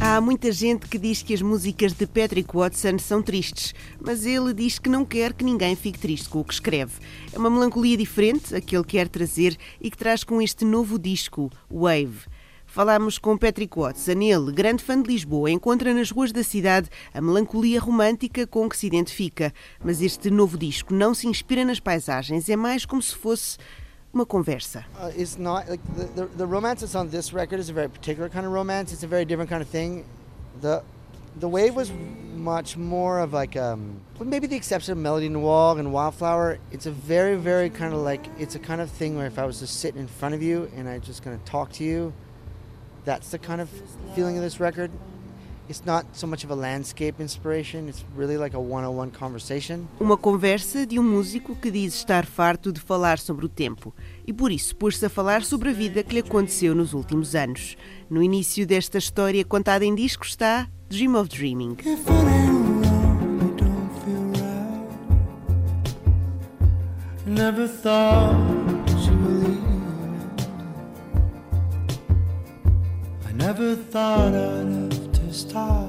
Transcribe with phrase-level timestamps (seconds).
[0.00, 4.54] Há muita gente que diz que as músicas de Patrick Watson são tristes, mas ele
[4.54, 6.92] diz que não quer que ninguém fique triste com o que escreve.
[7.32, 10.98] É uma melancolia diferente a que ele quer trazer e que traz com este novo
[10.98, 12.20] disco, Wave.
[12.66, 14.20] Falámos com Patrick Watson.
[14.20, 18.76] Ele, grande fã de Lisboa, encontra nas ruas da cidade a melancolia romântica com que
[18.76, 19.52] se identifica.
[19.82, 23.56] Mas este novo disco não se inspira nas paisagens, é mais como se fosse
[24.16, 24.84] uma conversa.
[24.98, 27.88] Uh, it's not like the, the, the romance that's on this record is a very
[27.88, 28.92] particular kind of romance.
[28.92, 30.04] It's a very different kind of thing.
[30.60, 30.82] The
[31.38, 31.92] the wave was
[32.34, 36.58] much more of like um, maybe the exception of Melody Noir and Wildflower.
[36.72, 39.44] It's a very very kind of like it's a kind of thing where if I
[39.44, 42.14] was just sitting in front of you and I'm just gonna talk to you,
[43.04, 43.68] that's the kind of
[44.14, 44.90] feeling of this record.
[49.98, 53.94] Uma conversa de um músico que diz estar farto de falar sobre o tempo
[54.26, 57.76] e por isso pôs-se a falar sobre a vida que lhe aconteceu nos últimos anos.
[58.08, 61.76] No início desta história contada em disco está Dream of Dreaming.
[67.26, 69.66] Never thought you would leave.
[73.28, 74.85] I never thought I'd
[75.36, 75.85] Stop.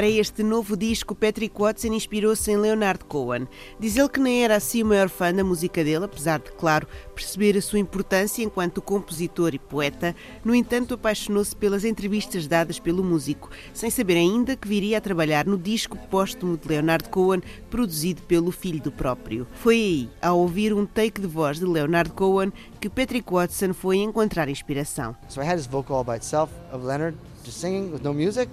[0.00, 3.46] Para este novo disco, Patrick Watson inspirou-se em Leonard Cohen.
[3.78, 6.88] Diz ele que nem era assim o maior fã da música dele, apesar de, claro,
[7.14, 10.16] perceber a sua importância enquanto compositor e poeta.
[10.42, 15.44] No entanto, apaixonou-se pelas entrevistas dadas pelo músico, sem saber ainda que viria a trabalhar
[15.44, 19.46] no disco póstumo de Leonard Cohen, produzido pelo filho do próprio.
[19.52, 23.98] Foi aí, ao ouvir um take de voz de Leonard Cohen, que Patrick Watson foi
[23.98, 25.14] encontrar inspiração.
[25.28, 28.48] So I had his vocal all by itself of Leonard just singing with no music,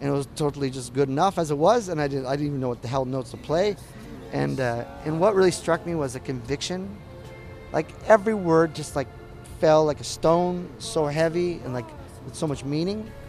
[0.00, 2.48] and it was totally just good enough as it was, and I didn't, I didn't
[2.48, 3.76] even know what the hell notes to play.
[4.32, 6.96] And uh, and what really struck me was a conviction,
[7.72, 9.08] like every word just like
[9.60, 11.86] fell like a stone, so heavy and like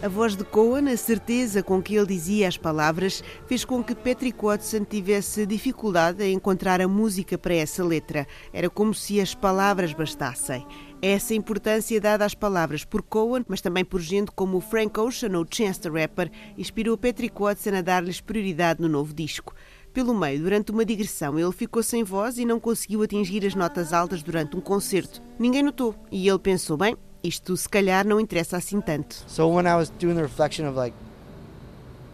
[0.02, 3.94] A voz de Cohen, a certeza com que ele dizia as palavras, fez com que
[3.96, 8.28] Patrick Watson tivesse dificuldade em encontrar a música para essa letra.
[8.52, 10.66] Era como se as palavras bastassem.
[11.02, 15.46] Essa importância dada às palavras por Cohen, mas também por gente como Frank Ocean ou
[15.50, 19.54] Chance the Rapper, inspirou Patrick Watson a dar-lhes prioridade no novo disco.
[19.94, 23.94] Pelo meio, durante uma digressão, ele ficou sem voz e não conseguiu atingir as notas
[23.94, 25.22] altas durante um concerto.
[25.40, 29.24] Ninguém notou e ele pensou: bem, isto se calhar não interessa assim tanto.
[29.28, 30.96] So when I was doing the reflection of like,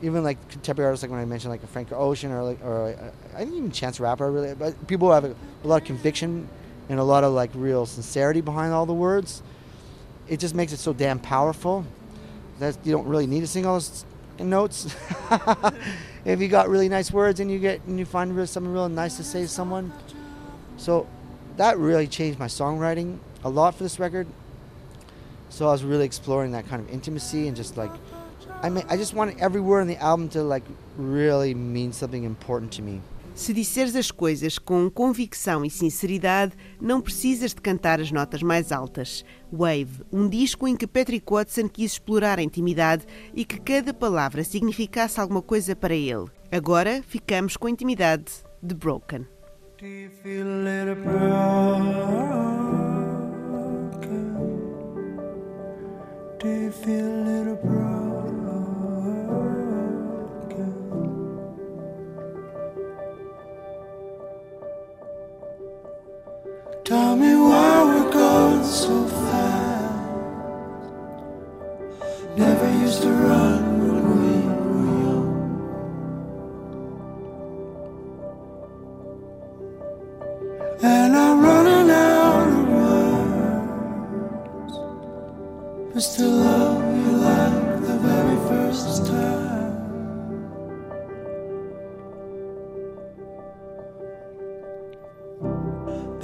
[0.01, 2.89] even like contemporary artists, like when I mentioned like a Frank Ocean or like, or
[2.89, 5.87] uh, I think even Chance the Rapper, really, but people have a, a lot of
[5.87, 6.47] conviction
[6.89, 9.41] and a lot of like real sincerity behind all the words.
[10.27, 11.85] It just makes it so damn powerful
[12.59, 14.05] that you don't really need to sing all those
[14.39, 14.95] notes.
[16.25, 18.89] if you got really nice words and you get and you find real, something real
[18.89, 19.91] nice to say to someone,
[20.77, 21.07] so
[21.57, 24.27] that really changed my songwriting a lot for this record.
[25.53, 27.91] So I was really exploring that kind of intimacy and just like
[28.63, 30.63] I mean, I just wanted every word in the album to like
[30.97, 33.01] really mean something important to me.
[33.35, 38.71] Se disseres as coisas com convicção e sinceridade, não precisas de cantar as notas mais
[38.71, 39.23] altas.
[39.51, 44.43] Wave, um disco em que Patrick Watson quis explorar a intimidade e que cada palavra
[44.43, 46.25] significasse alguma coisa para ele.
[46.51, 48.25] Agora ficamos com a intimidade
[48.61, 49.27] de Broken.
[56.43, 58.83] Do you feel a little broken?
[66.83, 67.52] Tell me what.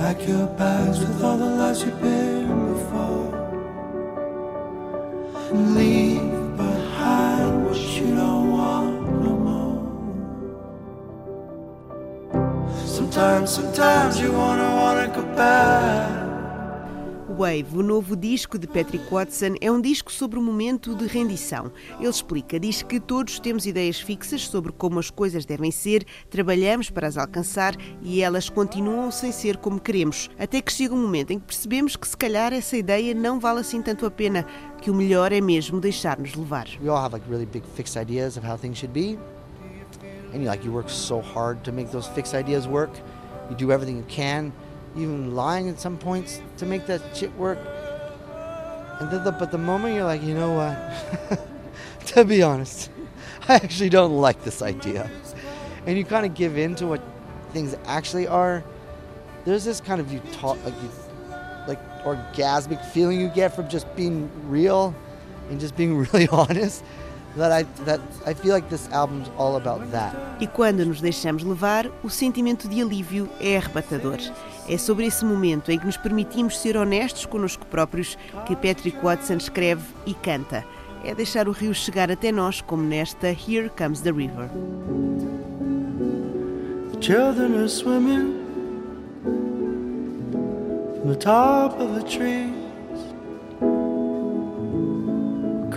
[0.10, 3.30] Pack your bags with all the lies you've been before.
[5.52, 9.82] And leave behind what you don't want no more.
[12.88, 13.52] Sometimes.
[13.52, 16.19] Sometimes you wanna wanna go back.
[17.40, 21.72] Wave, o novo disco de Patrick Watson, é um disco sobre o momento de rendição.
[21.98, 26.90] Ele explica, diz que todos temos ideias fixas sobre como as coisas devem ser, trabalhamos
[26.90, 30.30] para as alcançar e elas continuam sem ser como queremos.
[30.38, 33.62] Até que chega um momento em que percebemos que se calhar essa ideia não vale
[33.62, 34.46] assim tanto a pena,
[34.82, 36.68] que o melhor é mesmo deixar-nos levar.
[36.84, 39.18] We all have like really big fixed ideas of how things should be.
[40.34, 42.92] And you like you work so hard to make those fixed ideas work.
[43.50, 44.52] You do everything you can.
[45.00, 47.60] Even lying at some points to make that shit work.
[49.00, 51.40] And then the, but the moment you're like, you know what?
[52.08, 52.90] to be honest,
[53.48, 55.10] I actually don't like this idea.
[55.86, 57.02] And you kind of give in to what
[57.54, 58.64] things actually are.
[59.46, 60.92] There's this kind of you talk like you
[61.68, 64.94] like orgasmic feeling you get from just being real
[65.50, 66.84] and just being really honest.
[67.40, 70.14] That I, that I feel like this album's all about that.
[70.42, 74.18] E quando nos deixamos levar, o sentimento de alívio é arrebatador.
[74.68, 79.36] É sobre esse momento em que nos permitimos ser honestos connosco próprios que Patrick Watson
[79.36, 80.66] escreve e canta.
[81.02, 84.50] É deixar o rio chegar até nós, como nesta Here Comes the River.
[86.92, 88.36] The children are swimming
[91.00, 92.59] from the top of the trees.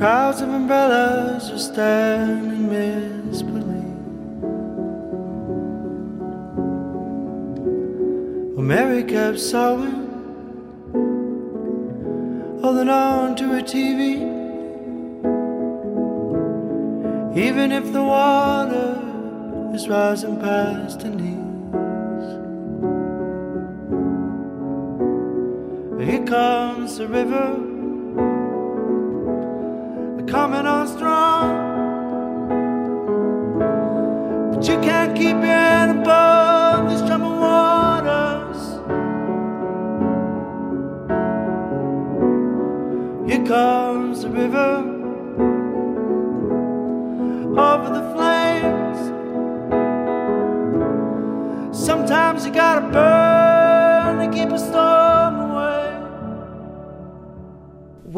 [0.03, 3.85] Crowds of umbrellas are standing misbelief.
[8.57, 10.09] Well, Mary kept sewing,
[12.61, 14.27] holding on to her TV.
[17.37, 18.99] Even if the water
[19.73, 21.39] is rising past her knees.
[26.05, 27.62] Here comes the river,
[30.27, 31.51] coming on strong.
[34.55, 38.81] But you can't keep your head above these troubled waters.
[43.29, 43.82] Here comes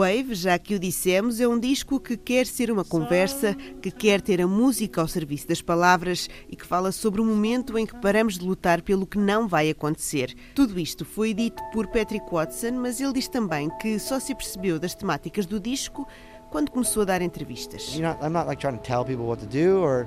[0.04, 4.20] Wave, já que o dissemos, é um disco que quer ser uma conversa, que quer
[4.20, 7.96] ter a música ao serviço das palavras e que fala sobre o momento em que
[7.96, 10.34] paramos de lutar pelo que não vai acontecer.
[10.54, 14.78] Tudo isto foi dito por Patrick Watson, mas ele diz também que só se percebeu
[14.78, 16.06] das temáticas do disco
[16.50, 17.94] quando começou a dar entrevistas.
[17.94, 20.06] You know, I'm not like trying to tell people what to do, or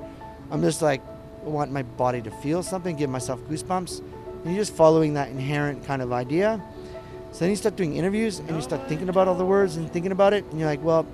[0.52, 1.04] I'm just like
[1.44, 4.04] want my body to feel something, give myself goosebumps,
[4.46, 6.62] and you're just following that inherent kind of idea.
[7.32, 9.92] So then you start doing interviews and you start thinking about all the words and
[9.92, 11.06] thinking about it, and you're like, well,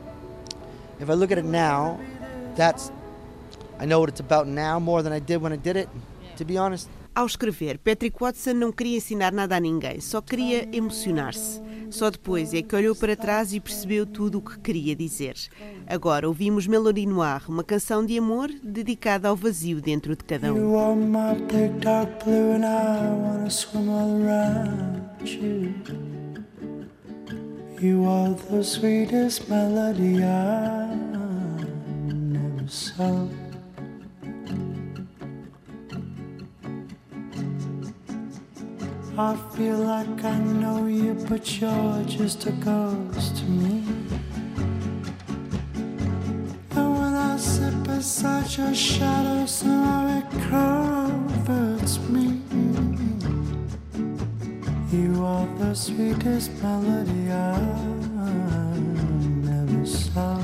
[1.00, 2.00] if I look at it now,
[2.56, 2.92] that's
[3.80, 5.90] I know what it's about now more than I did when I did it.
[6.38, 6.90] To be honest.
[7.16, 11.62] Ao escrever, Patrick Watson não queria ensinar nada a ninguém, só queria emocionar-se.
[11.92, 15.36] Só depois é que olhou para trás e percebeu tudo o que queria dizer.
[15.86, 20.74] Agora ouvimos Melody Noir, uma canção de amor dedicada ao vazio dentro de cada um.
[25.24, 25.74] You
[27.80, 28.06] you.
[28.06, 30.94] Are the sweetest melody I
[32.06, 33.28] never saw.
[39.18, 43.84] I feel like I know you, but you're just a ghost to me.
[46.72, 50.93] And when I sit beside your shadow, somehow it comforts
[55.74, 57.58] the sweetest melody I
[59.42, 60.38] never saw.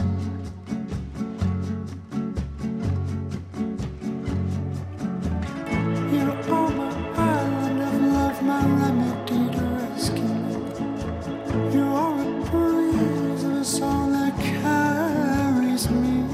[6.11, 10.39] You are my island of love, my remedy to rescue.
[11.77, 16.25] You are a breeze of a song that carries me.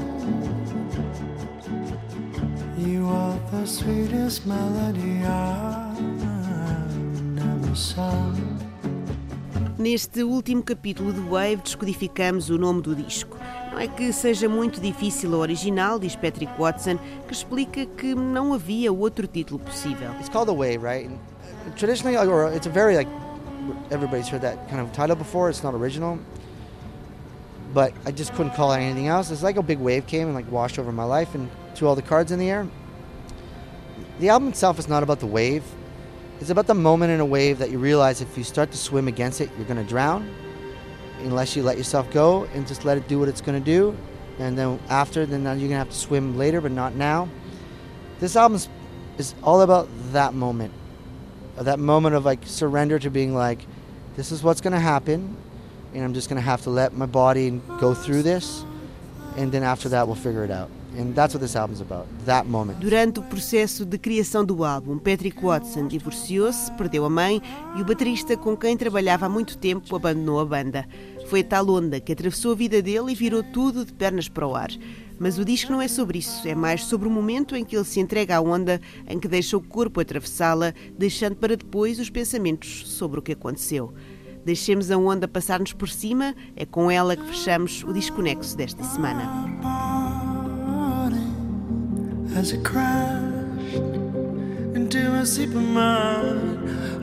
[2.78, 8.25] You are the sweetest melody I never saw.
[9.86, 13.38] Neste último capítulo de Wave, descodificamos o nome do disco.
[13.70, 18.52] Não é que seja muito difícil ou original, diz Patrick Watson, que explica que não
[18.52, 20.10] havia outro título possível.
[20.18, 21.08] It's called a wave, right?
[21.76, 23.08] Traditionally, or it's a very like
[23.92, 25.50] everybody's heard that kind of title before.
[25.50, 26.18] It's not original,
[27.72, 29.30] but I just couldn't call it anything else.
[29.30, 31.94] It's like a big wave came and like washed over my life and threw all
[31.94, 32.66] the cards in the air.
[34.18, 35.62] The album itself is not about the wave.
[36.40, 39.08] It's about the moment in a wave that you realize if you start to swim
[39.08, 40.32] against it, you're going to drown
[41.20, 43.96] unless you let yourself go and just let it do what it's going to do.
[44.38, 47.28] And then after, then now you're going to have to swim later, but not now.
[48.20, 48.60] This album
[49.18, 50.72] is all about that moment
[51.56, 53.60] uh, that moment of like surrender to being like,
[54.16, 55.36] this is what's gonna happen,
[55.94, 58.64] and I'm just gonna have to let my body go through this,
[59.36, 60.70] and then after that we'll figure it out.
[62.80, 67.42] Durante o processo de criação do álbum, Patrick Watson divorciou-se, perdeu a mãe
[67.76, 70.86] e o baterista com quem trabalhava há muito tempo abandonou a banda.
[71.28, 74.46] Foi a tal onda que atravessou a vida dele e virou tudo de pernas para
[74.46, 74.70] o ar.
[75.18, 77.84] Mas o disco não é sobre isso, é mais sobre o momento em que ele
[77.84, 82.86] se entrega à onda, em que deixa o corpo atravessá-la, deixando para depois os pensamentos
[82.86, 83.92] sobre o que aconteceu.
[84.44, 89.95] Deixemos a onda passar-nos por cima, é com ela que fechamos o Desconexo desta semana.
[92.36, 93.76] As it crashed
[94.76, 96.95] into my sleeping mind.